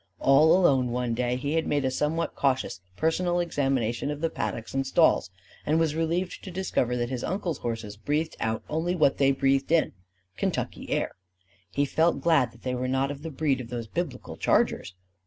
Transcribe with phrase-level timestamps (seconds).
[0.19, 4.73] All alone one day he had made a somewhat cautious personal examination of the paddocks
[4.73, 5.29] and stalls;
[5.63, 9.71] and was relieved to discover that his uncle's horses breathed out only what they breathed
[9.71, 9.91] in
[10.37, 11.11] Kentucky air.
[11.69, 14.95] He felt glad that they were not of the breed of those Biblical chargers.